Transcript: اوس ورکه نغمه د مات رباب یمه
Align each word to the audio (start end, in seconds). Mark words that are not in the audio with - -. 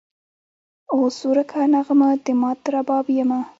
اوس 0.93 1.17
ورکه 1.31 1.59
نغمه 1.73 2.09
د 2.25 2.27
مات 2.41 2.61
رباب 2.73 3.05
یمه 3.17 3.39